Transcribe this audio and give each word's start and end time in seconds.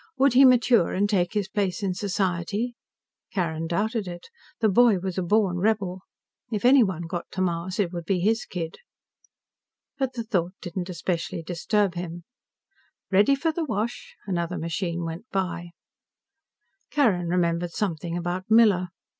Would 0.17 0.33
he 0.33 0.45
mature 0.45 0.93
and 0.95 1.07
take 1.07 1.33
his 1.35 1.47
place 1.47 1.83
in 1.83 1.93
society? 1.93 2.73
Carrin 3.33 3.67
doubted 3.67 4.07
it. 4.07 4.29
The 4.59 4.67
boy 4.67 4.97
was 4.97 5.19
a 5.19 5.21
born 5.21 5.57
rebel. 5.57 6.01
If 6.51 6.65
anyone 6.65 7.03
got 7.03 7.25
to 7.33 7.41
Mars, 7.41 7.77
it 7.79 7.93
would 7.93 8.05
be 8.05 8.19
his 8.19 8.43
kid. 8.45 8.79
But 9.99 10.13
the 10.13 10.23
thought 10.23 10.53
didn't 10.59 10.89
especially 10.89 11.43
disturb 11.43 11.93
him. 11.93 12.23
"Ready 13.11 13.35
for 13.35 13.51
the 13.51 13.63
wash." 13.63 14.15
Another 14.25 14.57
machine 14.57 15.03
went 15.05 15.29
by. 15.29 15.69
Carrin 16.89 17.27
remembered 17.27 17.71
something 17.73 18.17
about 18.17 18.49
Miller. 18.49 18.87